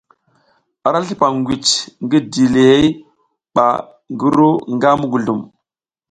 Ara 0.87 0.99
slupam 1.07 1.33
ngwici 1.39 1.75
ngi 2.03 2.19
dilihey 2.31 2.85
ba 3.55 3.67
ngi 4.13 4.27
ru 4.35 4.49
nga 4.73 4.89
muguzlum. 4.99 5.41